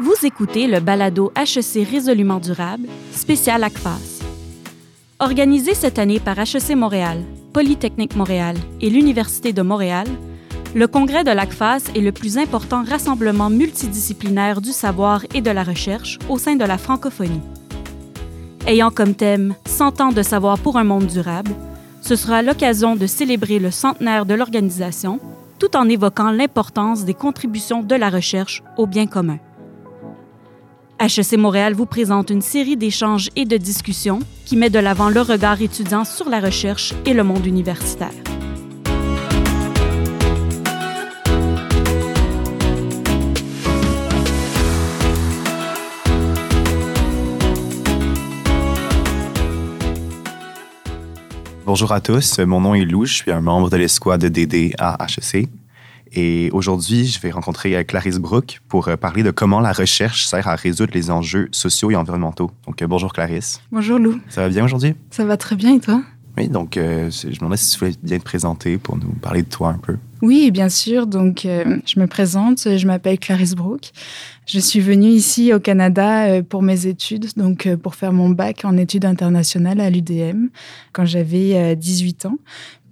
[0.00, 4.24] Vous écoutez le balado HEC Résolument Durable, spécial ACFAS.
[5.20, 7.22] Organisé cette année par HEC Montréal,
[7.52, 10.08] Polytechnique Montréal et l'Université de Montréal,
[10.74, 15.62] le congrès de l'ACFAS est le plus important rassemblement multidisciplinaire du savoir et de la
[15.62, 17.42] recherche au sein de la francophonie.
[18.66, 21.52] Ayant comme thème 100 ans de savoir pour un monde durable,
[22.00, 25.20] ce sera l'occasion de célébrer le centenaire de l'organisation
[25.60, 29.38] tout en évoquant l'importance des contributions de la recherche au bien commun.
[31.00, 35.20] HEC Montréal vous présente une série d'échanges et de discussions qui met de l'avant le
[35.20, 38.12] regard étudiant sur la recherche et le monde universitaire.
[51.66, 54.96] Bonjour à tous, mon nom est Lou, je suis un membre de l'escouade DD à
[55.06, 55.48] HEC.
[56.16, 60.26] Et aujourd'hui, je vais rencontrer euh, Clarisse Brook pour euh, parler de comment la recherche
[60.26, 62.52] sert à résoudre les enjeux sociaux et environnementaux.
[62.66, 63.60] Donc, euh, bonjour Clarisse.
[63.72, 64.20] Bonjour Lou.
[64.28, 64.94] Ça va bien aujourd'hui?
[65.10, 66.02] Ça va très bien et toi?
[66.36, 69.48] Oui, donc je me demandais si tu voulais bien te présenter pour nous parler de
[69.48, 69.96] toi un peu.
[70.20, 71.06] Oui, bien sûr.
[71.06, 72.76] Donc, je me présente.
[72.76, 73.92] Je m'appelle Clarisse Brook.
[74.46, 78.76] Je suis venue ici au Canada pour mes études, donc pour faire mon bac en
[78.76, 80.48] études internationales à l'UDM
[80.92, 82.38] quand j'avais 18 ans.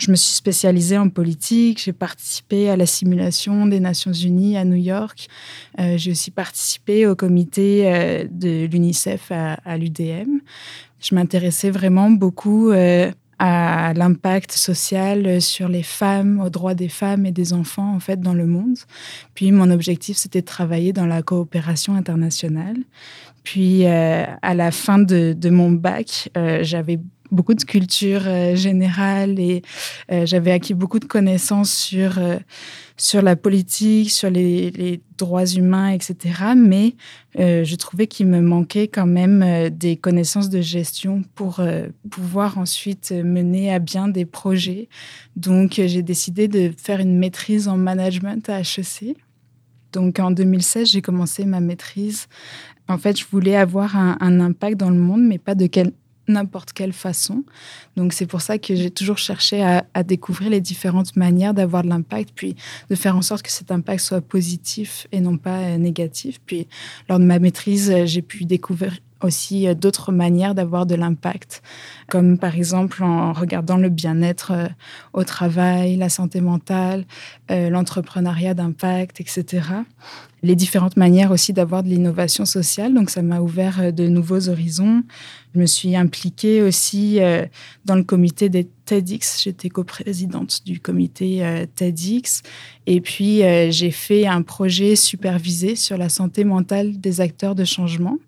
[0.03, 4.65] Je me suis spécialisée en politique, j'ai participé à la simulation des Nations Unies à
[4.65, 5.29] New York,
[5.79, 10.41] euh, j'ai aussi participé au comité euh, de l'UNICEF à, l'UDM.
[10.99, 13.13] Je m'intéressais vraiment beaucoup euh,
[13.45, 18.21] à l'impact social sur les femmes, aux droits des femmes et des enfants en fait
[18.21, 18.77] dans le monde.
[19.35, 22.77] Puis mon objectif c'était de travailler dans la coopération internationale.
[23.43, 27.01] Puis à la fin de, de mon bac, j'avais
[27.33, 29.63] beaucoup de culture euh, générale et
[30.13, 32.37] euh, j'avais acquis beaucoup de connaissances sur, euh,
[32.97, 36.17] sur la politique, sur les, droits humains, etc.
[36.57, 36.97] Mais
[37.39, 41.61] je trouvais qu'il me manquait quand même des connaissances de gestion pour
[42.11, 44.89] pouvoir ensuite mener à bien des projets.
[45.37, 49.17] Donc j'ai décidé de faire une maîtrise en management à HEC.
[49.93, 52.27] Donc en 2016, j'ai commencé ma maîtrise.
[52.89, 55.93] En fait, je voulais avoir un, un, impact dans le monde, mais pas de quel,
[56.33, 57.45] n'importe quelle façon.
[57.97, 61.89] Donc c'est pour ça que j'ai toujours cherché à, découvrir les différentes manières d'avoir de
[61.89, 62.57] l'impact, puis
[62.91, 66.41] de faire en sorte que cet impact soit positif et non pas euh, négatif.
[66.45, 66.67] Puis
[67.09, 71.63] lors de ma maîtrise, euh, j'ai pu découvrir aussi euh, d'autres manières d'avoir de l'impact,
[72.09, 74.69] comme par exemple en regardant le bien-être euh,
[75.13, 77.05] au travail, la santé mentale,
[77.51, 79.67] euh, l'entrepreneuriat d'impact, etc.
[80.43, 82.95] Les différentes manières aussi d'avoir de l'innovation sociale.
[82.95, 85.05] Donc ça m'a ouvert de nouveaux horizons.
[85.55, 87.21] Je me suis impliquée aussi
[87.85, 89.41] dans le comité des TEDx.
[89.45, 92.43] J'étais coprésidente du comité TEDx.
[92.87, 98.19] Et puis j'ai fait un projet supervisé sur la santé mentale des acteurs de changement.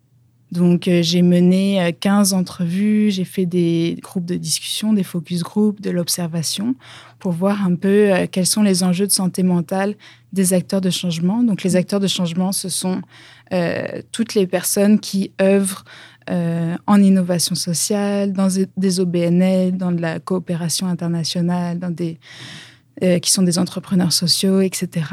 [0.55, 5.43] Donc, euh, j'ai mené 15 euh, entrevues, j'ai fait des groupes de discussion, des focus
[5.43, 6.77] groups, de l'observation,
[7.19, 9.97] pour voir un peu euh, quels sont les enjeux de santé mentale
[10.33, 11.43] des acteurs de changement.
[11.43, 13.03] Donc, les acteurs de changement, ce sont
[14.11, 15.85] toutes les personnes qui œuvrent
[16.29, 22.19] en innovation sociale, dans des OBNL, dans de la coopération internationale, dans des,
[23.21, 25.07] qui sont des entrepreneurs sociaux, etc.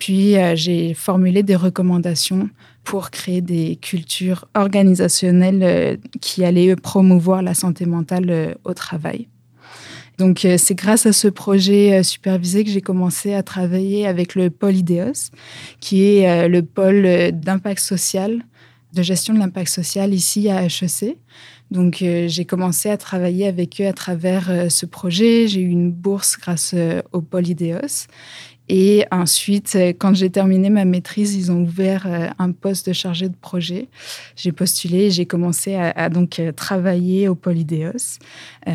[0.00, 2.48] Puis, j'ai formulé des recommandations
[2.84, 9.28] pour créer des cultures organisationnelles euh, qui allaient promouvoir la santé mentale euh, au travail.
[10.18, 14.50] Donc, euh, c'est grâce à ce projet supervisé que j'ai commencé à travailler avec le
[14.50, 15.30] pôle IDEOS,
[15.80, 18.42] qui est le pôle d'impact social,
[18.92, 21.16] de gestion de l'impact social ici à HEC.
[21.70, 25.46] Donc, j'ai commencé à travailler avec eux à travers ce projet.
[25.48, 26.74] J'ai eu une bourse grâce
[27.12, 28.08] au pôle IDEOS.
[28.72, 32.92] Et ensuite, euh, quand j'ai terminé ma maîtrise, ils ont ouvert euh, un poste de
[32.92, 33.88] chargé de projet.
[34.36, 38.20] J'ai postulé et j'ai commencé à, donc euh, travailler au Polydéos.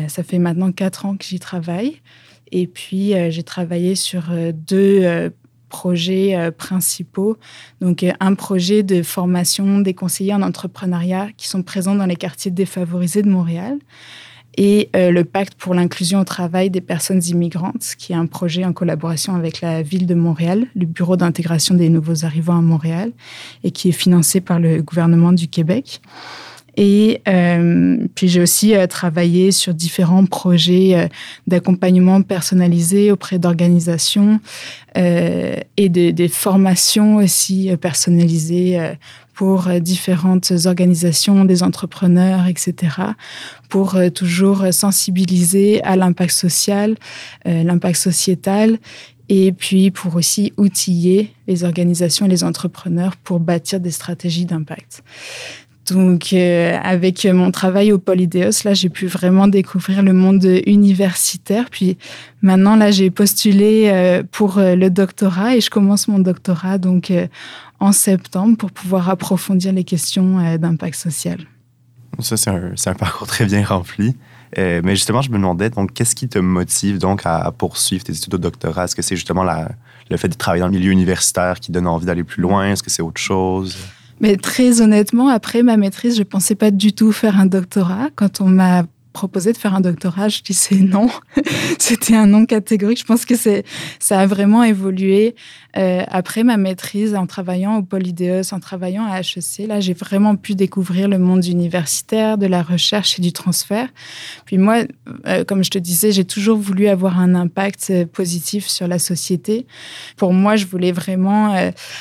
[0.08, 2.02] ça fait maintenant quatre ans que j'y travaille.
[2.52, 4.24] Et puis, j'ai travaillé sur
[4.54, 5.32] deux
[5.68, 7.38] projets principaux.
[7.80, 12.50] Donc, un projet de formation des conseillers en entrepreneuriat qui sont présents dans les quartiers
[12.50, 13.78] défavorisés de Montréal
[14.56, 18.64] et euh, le pacte pour l'inclusion au travail des personnes immigrantes, qui est un projet
[18.64, 23.12] en collaboration avec la ville de Montréal, le bureau d'intégration des nouveaux arrivants à Montréal,
[23.64, 26.00] et qui est financé par le gouvernement du Québec.
[26.76, 31.08] Et euh, puis j'ai aussi euh, travaillé sur différents projets
[31.46, 34.40] d'accompagnement personnalisé auprès d'organisations
[34.94, 38.96] et des formations aussi personnalisées
[39.36, 42.74] pour euh, différentes organisations, des entrepreneurs, etc.,
[43.68, 46.96] pour euh, toujours sensibiliser à l'impact social,
[47.46, 48.78] euh, l'impact sociétal
[49.28, 55.02] et puis pour aussi outiller les organisations et les entrepreneurs pour bâtir des stratégies d'impact.
[55.90, 61.66] Donc, euh, avec mon travail au Polydéos, là, j'ai pu vraiment découvrir le monde universitaire.
[61.70, 61.96] Puis
[62.42, 67.12] maintenant, là, j'ai postulé euh, pour euh, le doctorat et je commence mon doctorat donc
[67.78, 71.38] en septembre pour pouvoir approfondir les questions d'impact social.
[72.18, 74.16] Ça, c'est un, parcours très bien rempli.
[74.56, 78.38] mais justement, je me demandais, qu'est-ce qui te motive donc à, poursuivre tes études au
[78.38, 78.84] doctorat?
[78.84, 82.06] Est-ce que c'est justement le fait de travailler dans le milieu universitaire qui donne envie
[82.06, 82.72] d'aller plus loin?
[82.72, 83.76] Est-ce que c'est autre chose?
[84.20, 88.08] Mais très honnêtement, après ma maîtrise, je pensais pas du tout faire un doctorat.
[88.14, 88.84] Quand on m'a
[89.16, 91.08] proposé de faire un doctorat, je disais non.
[91.78, 92.98] C'était un non catégorique.
[92.98, 93.64] Je pense que c'est,
[93.98, 95.34] ça a vraiment évolué
[95.76, 99.66] euh, après ma maîtrise en travaillant au Polydéos, en travaillant à HEC.
[99.66, 103.88] Là, j'ai vraiment pu découvrir le monde universitaire, de la recherche et du transfert.
[104.46, 104.84] Puis moi,
[105.26, 108.98] euh, comme je te disais, j'ai toujours voulu avoir un impact euh, positif sur la
[108.98, 109.66] société.
[110.16, 111.54] Pour moi, je voulais vraiment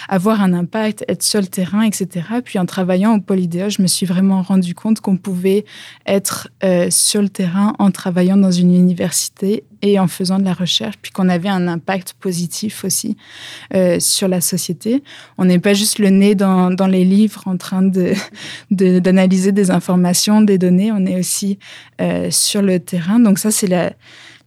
[0.09, 2.25] avoir un impact, être sur le terrain, etc.
[2.44, 5.65] Puis en travaillant au Polydéos, je me suis vraiment rendu compte qu'on pouvait
[6.06, 6.50] être
[6.89, 11.11] sur le terrain en travaillant dans une université et en faisant de la recherche, puis
[11.11, 13.17] qu'on avait un impact positif aussi
[13.73, 15.03] euh, sur la société.
[15.37, 18.21] On n'est pas juste le nez dans, dans les livres en train d'analyser
[18.71, 21.59] de, d'analyser des informations, des données, on est aussi
[22.01, 23.19] euh, sur le terrain.
[23.19, 23.93] Donc ça, c'est la,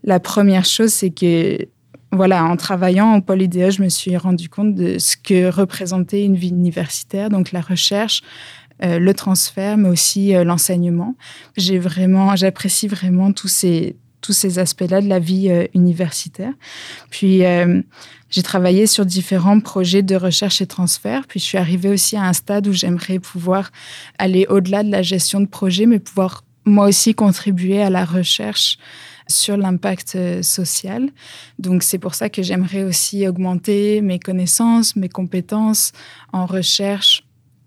[0.02, 1.68] la première chose, c'est que
[2.10, 6.36] voilà, en travaillant au Polydéa, je me suis rendu compte de ce que représentait une
[6.36, 8.22] vie universitaire, donc la recherche,
[8.84, 11.16] euh, le transfert, mais aussi euh, l'enseignement.
[11.56, 16.52] J'ai vraiment, j'apprécie vraiment tous ces tous ces aspects-là de la vie euh, universitaire.
[17.08, 17.42] Puis
[18.30, 21.26] j'ai travaillé sur différents projets de recherche et transfert.
[21.28, 23.70] Puis je suis arrivée aussi à un stade où j'aimerais pouvoir
[24.18, 28.78] aller au-delà de la gestion de projet, mais pouvoir moi aussi contribuer à la recherche
[29.28, 31.10] sur l'impact social.
[31.58, 35.92] Donc c'est pour ça que j'aimerais aussi augmenter mes connaissances, mes compétences
[36.32, 37.22] en recherche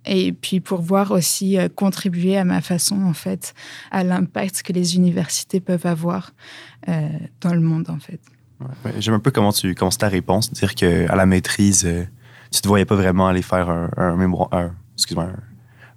[0.05, 3.53] et puis pour voir aussi euh, contribuer à ma façon en fait
[3.91, 6.31] à l'impact que les universités peuvent avoir
[6.89, 7.09] euh,
[7.41, 8.19] dans le monde en fait.
[8.99, 12.03] J'aime un peu comment tu commences ta réponse, dire que à la maîtrise euh,
[12.51, 14.49] tu te voyais pas vraiment aller faire un, un mémoire,
[14.95, 15.29] excuse-moi,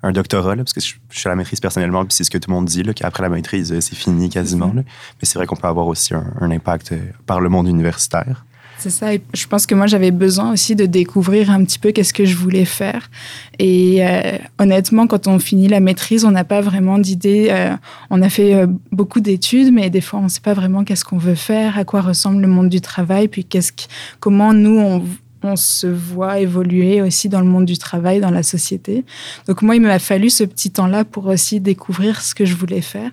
[0.02, 2.50] un, doctorat parce que je, suis à la maîtrise personnellement puis c'est ce que tout
[2.50, 4.84] le monde dit là qu'après la maîtrise c'est fini quasiment mm-hmm.
[4.84, 6.94] mais c'est vrai qu'on peut avoir aussi un impact
[7.26, 8.44] par le monde universitaire.
[8.78, 9.14] C'est ça.
[9.14, 12.24] Et je pense que moi, j'avais besoin aussi de découvrir un petit peu qu'est-ce que
[12.24, 13.10] je voulais faire.
[13.58, 17.48] Et euh, honnêtement, quand on finit la maîtrise, on n'a pas vraiment d'idée.
[17.50, 17.74] Euh,
[18.10, 21.04] on a fait euh, beaucoup d'études, mais des fois, on ne sait pas vraiment qu'est-ce
[21.04, 23.72] qu'on veut faire, à quoi ressemble le monde du travail, puis qu'est-ce
[24.20, 25.04] comment nous, on,
[25.42, 29.04] on se voit évoluer aussi dans le monde du travail, dans la société.
[29.46, 32.80] Donc moi, il m'a fallu ce petit temps-là pour aussi découvrir ce que je voulais
[32.80, 33.10] faire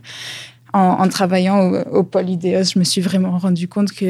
[0.74, 4.06] en, travaillant au, au Polydéos, je me suis vraiment rendu compte que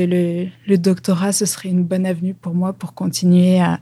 [0.68, 3.80] le, doctorat, ce serait une bonne avenue pour moi pour continuer à,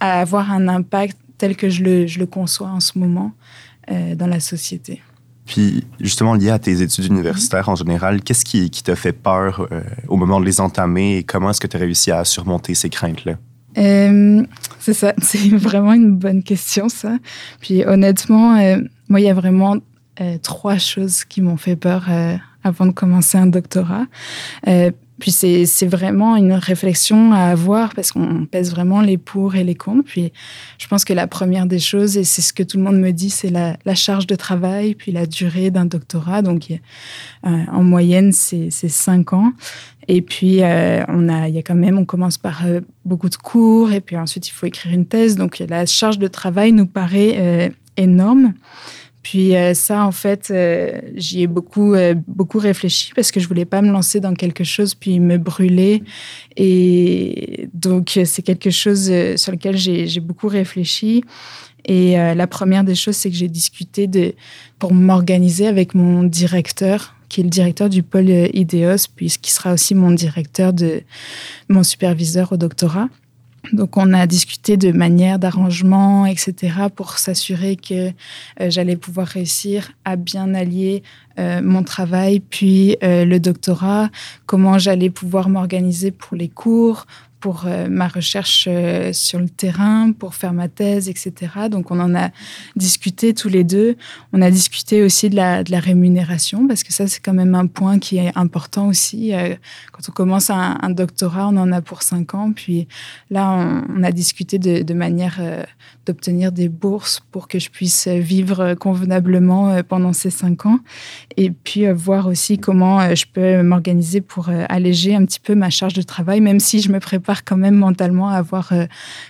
[0.00, 3.32] avoir un impact tel que je le, je le conçois en ce moment
[3.90, 5.02] euh, dans la société.
[5.46, 9.66] Puis, justement, lié à tes études universitaires en général, qu'est-ce qui, qui t'a fait peur
[9.72, 12.74] euh, au moment de les entamer et comment est-ce que tu as réussi à surmonter
[12.74, 13.36] ces craintes-là?
[13.78, 14.44] Euh,
[14.78, 17.16] c'est ça, c'est vraiment une bonne question, ça.
[17.60, 18.54] Puis, honnêtement,
[19.08, 19.76] moi, il y a vraiment
[20.20, 24.04] euh, trois choses qui m'ont fait peur euh, avant de commencer un doctorat.
[24.68, 29.64] Euh, puis c'est vraiment une réflexion à avoir parce qu'on pèse vraiment les pour et
[29.64, 30.04] les contre.
[30.04, 30.32] Puis
[30.78, 33.10] je pense que la première des choses, et c'est ce que tout le monde me
[33.10, 36.40] dit, c'est la, charge de travail, puis la durée d'un doctorat.
[36.40, 36.68] Donc
[37.42, 39.52] en moyenne, c'est cinq ans.
[40.08, 42.62] Et puis on a, il y a quand même, on commence par
[43.04, 45.36] beaucoup de cours, et puis ensuite il faut écrire une thèse.
[45.36, 48.54] Donc la charge de travail nous paraît énorme.
[49.22, 53.46] Puis euh, ça, en fait, euh, j'y ai beaucoup, euh, beaucoup réfléchi parce que je
[53.48, 56.02] voulais pas me lancer dans quelque chose puis me brûler.
[56.56, 61.22] Et donc, c'est quelque chose sur lequel j'ai beaucoup réfléchi.
[61.86, 64.34] Et la première des choses, c'est que j'ai discuté de,
[64.78, 69.72] pour m'organiser avec mon directeur, qui est le directeur du pôle IDEOS, puis qui sera
[69.72, 71.02] aussi mon directeur de
[71.68, 73.08] mon superviseur au doctorat.
[73.72, 78.12] Donc on a discuté de manière d'arrangement, etc., pour s'assurer que euh,
[78.70, 81.02] j'allais pouvoir réussir à bien allier
[81.38, 84.10] euh, mon travail, puis euh, le doctorat,
[84.46, 87.06] comment j'allais pouvoir m'organiser pour les cours,
[87.40, 91.32] pour euh, ma recherche euh, sur le terrain, pour faire ma thèse, etc.
[91.70, 92.30] Donc on en a
[92.76, 93.96] discuté tous les deux.
[94.32, 97.98] On a discuté aussi de la, rémunération, parce que ça c'est quand même un point
[97.98, 99.34] qui est important aussi.
[99.34, 99.54] Euh,
[99.92, 102.52] quand on commence un, doctorat, on en a pour cinq ans.
[102.52, 102.86] Puis
[103.30, 105.40] là, on, a discuté de manière
[106.04, 110.80] d'obtenir des bourses pour que je puisse vivre convenablement pendant ces cinq ans.
[111.36, 115.94] Et puis voir aussi comment je peux m'organiser pour alléger un petit peu ma charge
[115.94, 118.72] de travail, même si je me prépare quand même mentalement avoir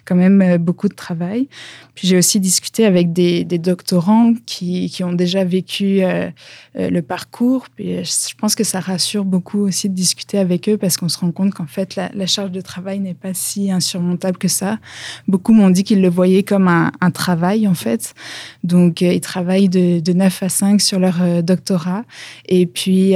[0.04, 1.49] quand même beaucoup de travail.
[1.95, 6.00] Puis j'ai aussi discuté avec des, doctorants qui, qui, ont déjà vécu
[6.75, 7.66] le parcours.
[7.75, 11.19] Puis je pense que ça rassure beaucoup aussi de discuter avec eux parce qu'on se
[11.19, 14.78] rend compte qu'en fait, la, la charge de travail n'est pas si insurmontable que ça.
[15.28, 18.14] Beaucoup m'ont dit qu'ils le voyaient comme un, travail, en fait.
[18.64, 22.04] Donc, ils travaillent de, de, 9 à 5 sur leur doctorat.
[22.47, 23.14] Et puis,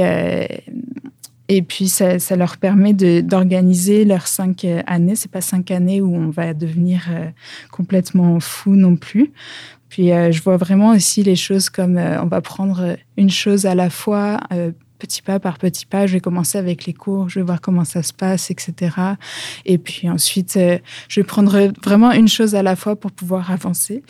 [1.47, 5.15] et puis, ça, ça leur permet d'organiser leurs cinq années.
[5.15, 7.29] C'est pas cinq années où on va devenir euh,
[7.71, 9.31] complètement fou non plus.
[9.89, 13.67] Puis, euh, je vois vraiment aussi les choses comme euh, on va prendre une chose
[13.67, 14.39] à la fois,
[14.97, 16.07] petit pas par petit pas.
[16.07, 18.95] Je vais commencer avec les cours, je vais voir comment ça se passe, etc.
[19.65, 20.57] Et puis ensuite,
[21.09, 24.03] je vais prendre vraiment une chose à la fois pour pouvoir avancer.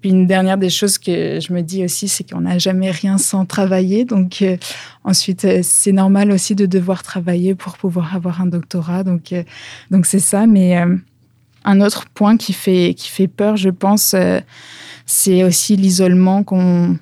[0.00, 3.18] Puis une dernière des choses que je me dis aussi, c'est qu'on n'a jamais rien
[3.18, 4.04] sans travailler.
[4.04, 4.56] Donc euh,
[5.04, 9.04] ensuite, euh, c'est normal aussi de devoir travailler pour pouvoir avoir un doctorat.
[9.04, 9.42] Donc euh,
[9.90, 10.46] donc c'est ça.
[10.46, 10.76] Mais
[11.64, 14.14] un autre point qui fait qui fait peur, je pense,
[15.04, 16.96] c'est aussi l'isolement qu'on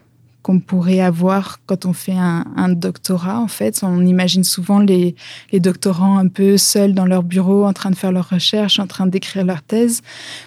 [0.49, 3.39] qu'on pourrait avoir quand on fait un, doctorat.
[3.39, 5.15] En fait, on imagine souvent les,
[5.53, 9.07] doctorants un peu seuls dans leur bureau, en train de faire leurs recherches, en train
[9.07, 10.01] d'écrire leur thèse.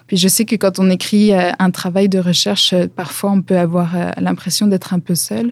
[0.08, 3.44] Puis je sais que quand on écrit euh, un travail de recherche, euh, parfois on
[3.44, 5.52] peut avoir euh, l'impression d'être un peu seul.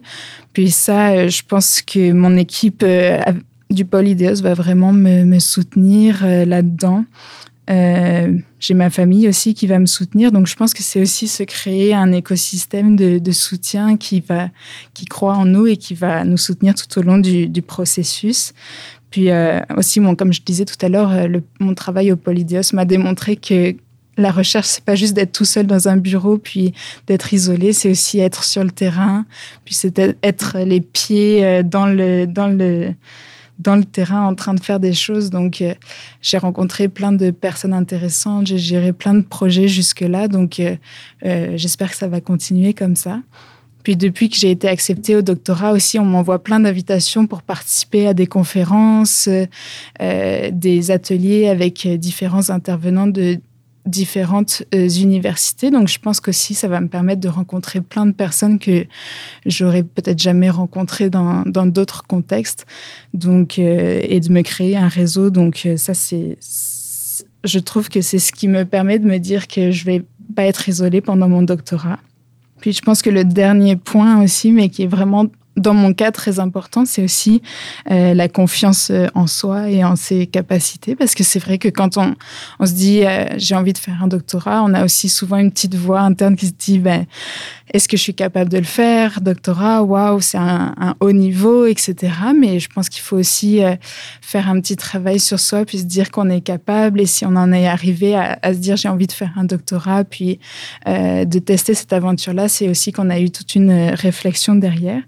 [0.52, 2.84] Puis ça, je pense que mon équipe
[3.70, 7.04] du Polydeos va vraiment me, me soutenir là-dedans.
[7.70, 10.32] Euh, j'ai ma famille aussi qui va me soutenir.
[10.32, 14.48] Donc, je pense que c'est aussi se créer un écosystème de, soutien qui, va,
[14.92, 18.52] qui croit en nous et qui va nous soutenir tout au long du, processus.
[19.10, 22.84] Puis euh, aussi, comme je disais tout à l'heure, euh, mon travail au Polydios m'a
[22.84, 23.74] démontré que
[24.16, 26.74] la recherche, c'est pas juste d'être tout seul dans un bureau puis
[27.06, 29.24] d'être isolé, c'est aussi être sur le terrain,
[29.64, 32.92] puis c'est être les pieds dans le, dans le,
[33.60, 35.30] dans le terrain en train de faire des choses.
[35.30, 35.74] Donc, euh,
[36.22, 40.28] j'ai rencontré plein de personnes intéressantes, j'ai géré plein de projets jusque-là.
[40.28, 40.76] Donc, euh,
[41.24, 43.20] euh, j'espère que ça va continuer comme ça.
[43.82, 48.06] Puis depuis que j'ai été acceptée au doctorat aussi, on m'envoie plein d'invitations pour participer
[48.06, 49.26] à des conférences,
[49.98, 53.40] des ateliers avec différents intervenants de
[53.86, 55.70] différentes euh, universités.
[55.70, 58.86] Donc, je pense qu'aussi, ça va me permettre de rencontrer plein de personnes que
[59.46, 62.66] j'aurais peut-être jamais rencontrées dans d'autres contextes.
[63.14, 65.30] Donc, euh, et de me créer un réseau.
[65.30, 66.38] Donc, euh, ça, c'est,
[67.44, 70.44] je trouve que c'est ce qui me permet de me dire que je vais pas
[70.44, 71.98] être isolée pendant mon doctorat.
[72.60, 75.26] Puis, je pense que le dernier point aussi, mais qui est vraiment
[75.60, 77.42] dans mon cas, très important, c'est aussi
[77.90, 80.96] euh, la confiance euh, en soi et en ses capacités.
[80.96, 82.14] Parce que c'est vrai que quand on,
[82.64, 85.74] se dit euh, j'ai envie de faire un doctorat, on a aussi souvent une petite
[85.74, 87.04] voix interne qui se dit ben,
[87.72, 89.20] est-ce que je suis capable de le faire?
[89.20, 92.12] Doctorat, waouh, c'est un, haut niveau, etc.
[92.36, 93.60] Mais je pense qu'il faut aussi
[94.20, 97.00] faire un petit travail sur soi, puis se dire qu'on est capable.
[97.00, 100.02] Et si on en est arrivé à se dire j'ai envie de faire un doctorat,
[100.02, 100.40] puis
[100.86, 105.02] de tester cette aventure-là, c'est aussi qu'on a eu toute une réflexion derrière.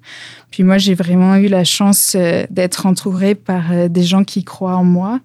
[0.51, 4.45] Puis moi, j'ai vraiment eu la chance euh, d'être entourée par euh, des gens qui
[4.45, 5.21] croient en moi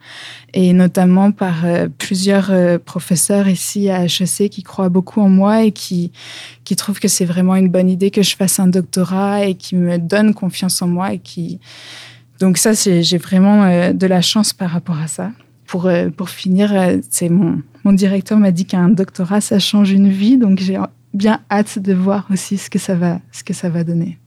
[0.53, 5.71] et notamment par euh, plusieurs professeurs ici à HEC qui croient beaucoup en moi et
[5.71, 6.12] qui,
[6.63, 9.75] qui trouvent que c'est vraiment une bonne idée que je fasse un doctorat et qui
[9.75, 11.59] me donnent confiance en moi et qui...
[12.39, 15.31] Donc ça, j'ai vraiment de la chance par rapport à ça.
[15.65, 16.71] Pour, pour finir,
[17.09, 20.77] c'est mon, mon directeur m'a dit qu'un doctorat, ça change une vie, donc j'ai
[21.13, 24.17] bien hâte de voir aussi ce que ça va, ce que ça va donner.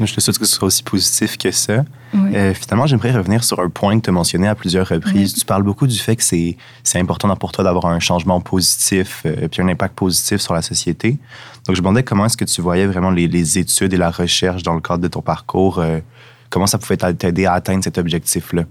[0.00, 1.84] Je te souhaite que ce soit aussi positif que ça.
[2.14, 5.34] Euh, finalement, j'aimerais revenir sur un point que tu as mentionné à plusieurs reprises.
[5.34, 6.56] Tu parles beaucoup du fait que c'est,
[6.94, 11.18] important pour toi d'avoir un changement positif euh, puis un impact positif sur la société.
[11.66, 14.62] Donc, je me demandais comment est-ce que tu voyais vraiment les, études et la recherche
[14.62, 15.78] dans le cadre de ton parcours.
[15.78, 15.98] Euh,
[16.50, 18.64] comment ça pouvait t'aider à atteindre cet objectif-là?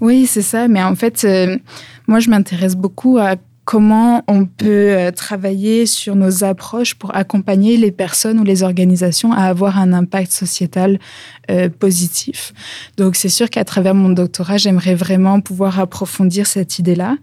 [0.00, 0.66] Oui, c'est ça.
[0.68, 1.26] Mais en fait,
[2.06, 7.76] moi, je m'intéresse beaucoup à comment on peut euh, travailler sur nos approches pour accompagner
[7.76, 11.00] les personnes ou les organisations à avoir un impact sociétal
[11.50, 12.54] euh, positif.
[12.96, 17.16] Donc c'est sûr qu'à travers mon doctorat, j'aimerais vraiment pouvoir approfondir cette idée-là.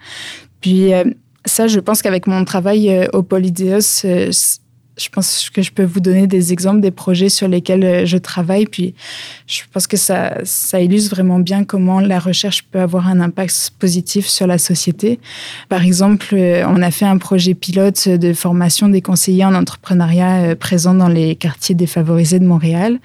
[0.60, 1.06] Puis euh,
[1.46, 4.06] ça, je pense qu'avec mon travail au Polydeos,
[4.96, 8.18] je pense que je peux vous donner des exemples des projets sur lesquels euh, je
[8.18, 8.66] travaille.
[8.66, 8.94] Puis
[9.48, 13.72] je pense que ça, ça illustre vraiment bien comment la recherche peut avoir un impact
[13.80, 15.20] positif sur la société.
[15.68, 20.44] Par exemple, euh, on a fait un projet pilote de formation des conseillers en entrepreneuriat
[20.44, 23.00] euh, présents dans les quartiers défavorisés de Montréal.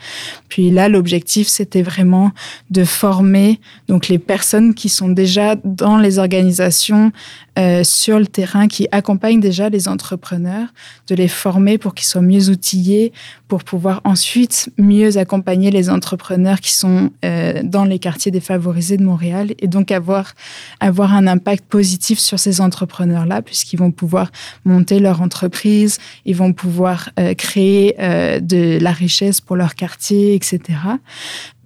[0.49, 2.33] Puis là, l'objectif, c'était vraiment
[2.71, 7.13] de former donc les personnes qui sont déjà dans les organisations
[7.59, 10.69] euh, sur le terrain qui accompagnent déjà les entrepreneurs,
[11.09, 13.13] de les former pour qu'ils soient mieux outillés,
[13.49, 19.03] pour pouvoir ensuite mieux accompagner les entrepreneurs qui sont euh, dans les quartiers défavorisés de
[19.03, 20.35] Montréal et donc avoir,
[20.81, 24.31] avoir un impact positif sur ces entrepreneurs-là puisqu'ils vont pouvoir
[24.65, 30.61] monter leur entreprise, ils vont pouvoir euh, créer de la richesse pour leur quartier, etc.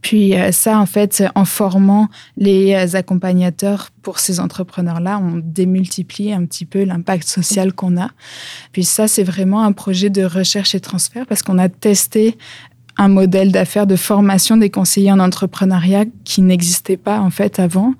[0.02, 6.32] Puis euh, ça, en fait, en formant les euh, accompagnateurs pour ces entrepreneurs-là, on démultiplie
[6.32, 8.10] un petit peu l'impact social qu'on a.
[8.72, 12.36] Puis ça, c'est vraiment un projet de recherche et transfert parce qu'on a testé
[12.98, 17.94] un modèle d'affaires de formation des conseillers en entrepreneuriat qui n'existait pas en fait avant.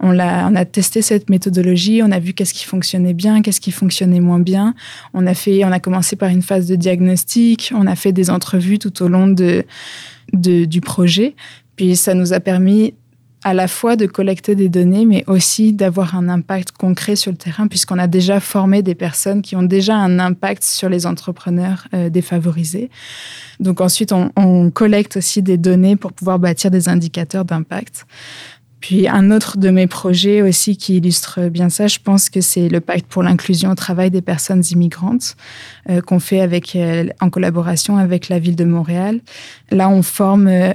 [0.00, 3.60] On a, on a testé cette méthodologie, on a vu qu'est-ce qui fonctionnait bien, qu'est-ce
[3.60, 4.74] qui fonctionnait moins bien.
[5.12, 8.30] On a fait, on a commencé par une phase de diagnostic, on a fait des
[8.30, 9.64] entrevues tout au long de
[10.32, 11.34] du projet.
[11.76, 12.94] Puis ça nous a permis
[13.42, 17.38] à la fois de collecter des données, mais aussi d'avoir un impact concret sur le
[17.38, 21.86] terrain, puisqu'on a déjà formé des personnes qui ont déjà un impact sur les entrepreneurs
[21.94, 22.90] euh, défavorisés.
[23.58, 28.06] Donc ensuite, on, on, collecte aussi des données pour pouvoir bâtir des indicateurs d'impact.
[28.80, 32.68] Puis un autre de mes projets aussi qui illustre bien ça, je pense que c'est
[32.68, 35.36] le pacte pour l'inclusion au travail des personnes immigrantes
[35.88, 39.20] euh, qu'on fait avec, euh, en collaboration avec la ville de Montréal.
[39.70, 40.72] Là, on forme euh,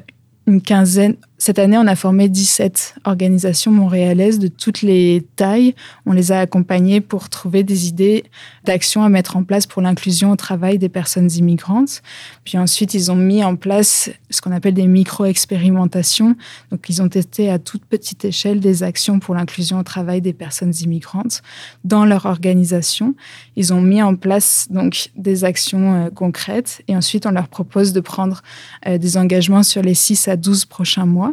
[0.48, 5.76] une quinzaine, cette année, on a formé 17 organisations montréalaises de toutes les tailles.
[6.06, 8.24] On les a accompagnées pour trouver des idées
[8.64, 12.02] d'actions à mettre en place pour l'inclusion au travail des personnes immigrantes.
[12.46, 16.38] Puis ensuite, ils ont mis en place ce qu'on appelle des micro-expérimentations.
[16.72, 20.34] Donc, ils ont testé à toute petite échelle des actions pour l'inclusion au travail des
[20.34, 21.42] personnes immigrantes
[21.84, 23.14] dans leur organisation.
[23.58, 27.92] Ils ont mis en place donc des actions euh, concrètes et ensuite, on leur propose
[27.92, 28.42] de prendre
[28.88, 31.25] euh, des engagements sur les 6 à 12 prochains mois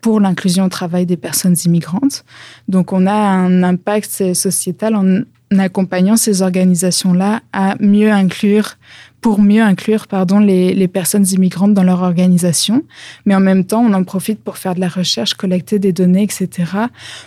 [0.00, 2.24] pour l'inclusion au travail des personnes immigrantes.
[2.68, 5.22] Donc on a un impact sociétal en
[5.58, 8.76] accompagnant ces organisations-là à mieux inclure,
[9.20, 12.82] pour mieux inclure pardon, les, personnes immigrantes dans leur organisation.
[13.26, 16.24] Mais en même temps, on en profite pour faire de la recherche, collecter des données,
[16.24, 16.48] etc.,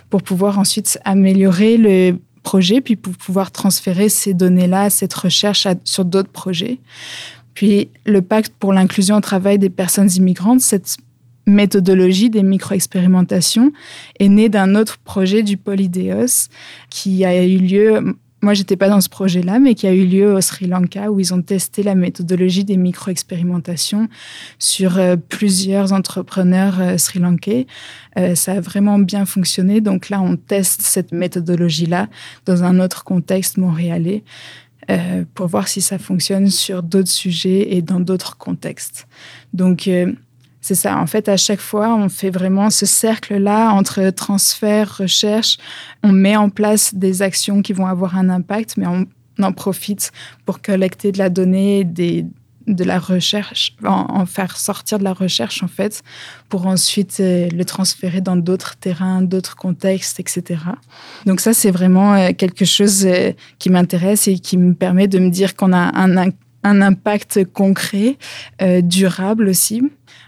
[0.10, 6.06] pour pouvoir ensuite améliorer le projet, puis pour pouvoir transférer ces données-là, cette recherche sur
[6.06, 6.80] d'autres projets.
[7.54, 10.98] Puis le pacte pour l'inclusion au travail des personnes immigrantes, cette
[11.46, 13.72] méthodologie des micro-expérimentations
[14.20, 16.50] est née d'un autre projet du Polydéos
[16.90, 20.34] qui a eu lieu, moi j'étais pas dans ce projet-là, mais qui a eu lieu
[20.34, 24.08] au Sri Lanka où ils ont testé la méthodologie des micro-expérimentations
[24.60, 27.68] sur euh, plusieurs entrepreneurs euh, sri-lankais.
[28.18, 29.82] Euh, ça a vraiment bien fonctionné.
[29.82, 32.08] Donc là, on teste cette méthodologie-là
[32.46, 34.24] dans un autre contexte montréalais.
[35.34, 39.08] pour voir si ça fonctionne sur d'autres sujets et dans d'autres contextes.
[39.52, 39.90] Donc,
[40.66, 40.98] c'est ça.
[40.98, 45.60] En fait, à chaque fois, on fait vraiment ce cercle-là entre transfert, recherche.
[46.02, 49.06] On met en place des actions qui vont avoir un impact, mais on
[49.40, 50.12] en profite
[50.44, 55.68] pour collecter de la donnée, de la recherche, en, faire sortir de la recherche, en
[55.68, 56.02] fait,
[56.50, 60.62] pour ensuite euh, le transférer dans d'autres terrains, d'autres contextes, etc.
[61.28, 65.20] Donc ça, c'est vraiment euh, quelque chose euh, qui m'intéresse et qui me permet de
[65.20, 65.92] me dire qu'on a
[66.64, 68.18] un impact concret,
[68.82, 69.84] durable aussi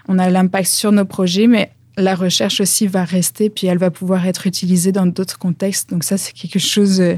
[0.08, 3.90] on a l'impact sur nos projets, mais la recherche aussi va rester, puis elle va
[3.90, 5.90] pouvoir être utilisée dans d'autres contextes.
[5.90, 7.16] Donc ça, c'est quelque chose euh,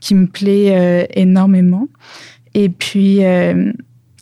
[0.00, 1.88] qui me plaît euh, énormément.
[2.54, 3.72] Et puis, euh,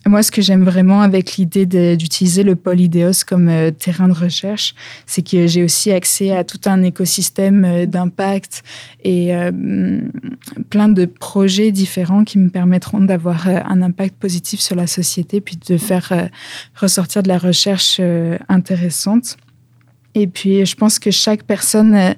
[0.07, 1.65] moi, ce que j'aime vraiment avec l'idée
[1.95, 6.59] d'utiliser le Polydéos comme euh, terrain de recherche, c'est que j'ai aussi accès à tout
[6.65, 8.63] un écosystème euh, d'impact
[9.03, 9.51] et euh,
[10.69, 15.57] plein de projets différents qui me permettront d'avoir un impact positif sur la société, puis
[15.67, 16.29] de faire
[16.75, 18.01] ressortir de la recherche
[18.49, 19.37] intéressante.
[20.15, 22.15] Et puis, je pense que chaque personne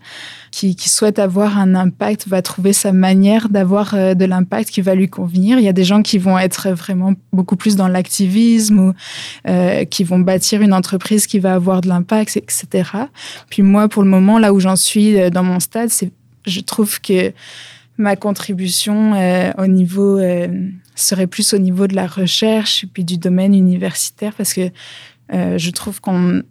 [0.49, 4.81] euh, qui, souhaite avoir un impact va trouver sa manière d'avoir euh, de l'impact qui
[4.81, 5.59] va lui convenir.
[5.59, 8.93] Il y a des gens qui vont être vraiment beaucoup plus dans l'activisme ou
[9.47, 12.89] euh, qui vont bâtir une entreprise qui va avoir de l'impact, etc.
[13.49, 16.11] Puis moi, pour le moment, là où j'en suis dans mon stade, c'est,
[16.45, 17.31] je trouve que
[17.97, 19.13] ma contribution
[19.57, 20.19] au niveau
[20.95, 24.71] serait plus au niveau de la recherche et puis du domaine universitaire parce que
[25.31, 26.41] je trouve qu'on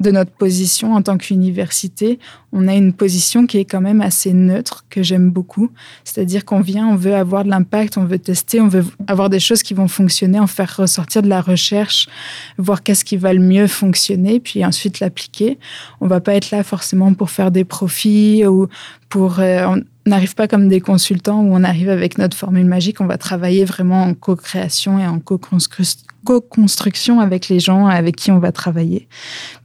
[0.00, 2.18] de notre position en tant qu'université,
[2.52, 5.70] on a une position qui est quand même assez neutre, que j'aime beaucoup.
[6.04, 9.40] C'est-à-dire qu'on vient, on veut avoir de l'impact, on veut tester, on veut avoir des
[9.40, 12.08] choses qui vont fonctionner, en faire ressortir de la recherche,
[12.56, 15.58] voir qu'est-ce qui va le mieux fonctionner, puis ensuite l'appliquer.
[16.00, 18.68] On va pas être là forcément pour faire des profits ou
[19.08, 19.38] pour...
[19.38, 19.76] Euh,
[20.10, 23.64] n'arrive pas comme des consultants où on arrive avec notre formule magique, on va travailler
[23.64, 29.08] vraiment en co-création et en co-construction avec les gens avec qui on va travailler.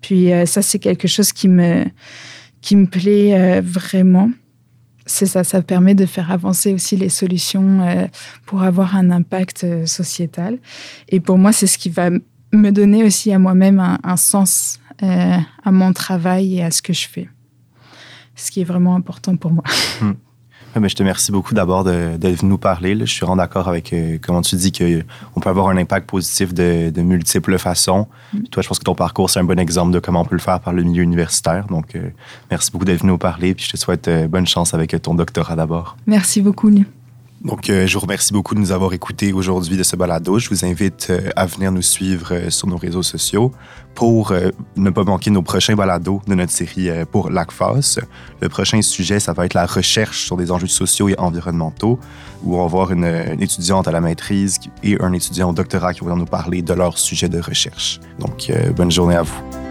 [0.01, 1.85] Puis euh, ça, c'est quelque chose qui me,
[2.61, 4.29] qui me plaît euh, vraiment.
[5.05, 8.07] c'est ça, ça permet de faire avancer aussi les solutions
[8.45, 10.59] pour avoir un impact sociétal.
[11.09, 12.09] Et pour moi, c'est ce qui va
[12.53, 17.07] me donner aussi à moi-même un, sens à mon travail et à ce que je
[17.07, 17.29] fais.
[18.35, 19.63] Ce qui est vraiment important pour moi.
[20.79, 22.97] Mais je te remercie beaucoup d'abord d'être venu nous parler.
[22.99, 26.53] Je suis vraiment d'accord avec euh, comment tu dis qu'on peut avoir un impact positif
[26.53, 28.07] de, multiples façons.
[28.33, 28.43] Mm.
[28.51, 30.41] Toi, je pense que ton parcours, c'est un bon exemple de comment on peut le
[30.41, 31.67] faire par le milieu universitaire.
[31.67, 32.09] Donc, euh,
[32.51, 33.53] merci beaucoup d'être venu nous parler.
[33.53, 35.95] Puis je te souhaite euh, bonne chance avec ton doctorat d'abord.
[36.07, 36.69] Merci beaucoup,
[37.45, 40.39] donc, je vous remercie beaucoup de nous avoir écoutés aujourd'hui de ce balado.
[40.39, 43.51] Je vous invite à venir nous suivre sur nos réseaux sociaux
[43.95, 47.99] pour euh, ne pas manquer nos prochains balados de notre série euh, pour l'ACFAS.
[48.41, 51.97] Le prochain sujet, ça va être la recherche sur des enjeux sociaux et environnementaux,
[52.43, 53.05] où on va voir une,
[53.39, 56.97] étudiante à la maîtrise et un étudiant au doctorat qui vont nous parler de leur
[56.97, 57.99] sujet de recherche.
[58.19, 59.64] Donc, euh, bonne journée à vous.